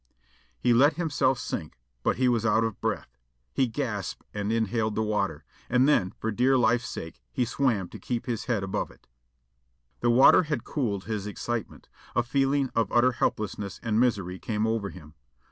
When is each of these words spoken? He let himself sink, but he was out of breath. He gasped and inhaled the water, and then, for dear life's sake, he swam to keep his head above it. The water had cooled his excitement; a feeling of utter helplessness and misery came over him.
He 0.57 0.73
let 0.73 0.93
himself 0.93 1.37
sink, 1.37 1.77
but 2.01 2.15
he 2.15 2.27
was 2.27 2.43
out 2.43 2.63
of 2.63 2.81
breath. 2.81 3.19
He 3.53 3.67
gasped 3.67 4.25
and 4.33 4.51
inhaled 4.51 4.95
the 4.95 5.03
water, 5.03 5.45
and 5.69 5.87
then, 5.87 6.11
for 6.17 6.31
dear 6.31 6.57
life's 6.57 6.89
sake, 6.89 7.21
he 7.31 7.45
swam 7.45 7.87
to 7.89 7.99
keep 7.99 8.25
his 8.25 8.45
head 8.45 8.63
above 8.63 8.89
it. 8.89 9.05
The 9.99 10.09
water 10.09 10.41
had 10.41 10.63
cooled 10.63 11.03
his 11.03 11.27
excitement; 11.27 11.87
a 12.15 12.23
feeling 12.23 12.71
of 12.73 12.91
utter 12.91 13.11
helplessness 13.11 13.79
and 13.83 13.99
misery 13.99 14.39
came 14.39 14.65
over 14.65 14.89
him. 14.89 15.13